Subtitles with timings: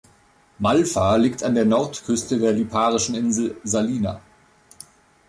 [0.57, 4.19] Malfa liegt an der Nordküste der Liparischen Insel Salina.